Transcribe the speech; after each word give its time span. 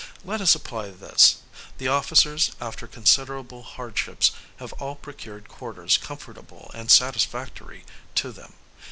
Let 0.25 0.41
us 0.41 0.55
apply 0.55 0.89
this: 0.89 1.43
the 1.77 1.87
officers, 1.87 2.53
after 2.59 2.87
considerable 2.87 3.61
hardships, 3.61 4.31
have 4.57 4.73
all 4.79 4.95
procured 4.95 5.47
quarters 5.47 5.99
comfortable 5.99 6.71
and 6.73 6.89
satisfactory 6.89 7.85
to 8.15 8.31
them. 8.31 8.53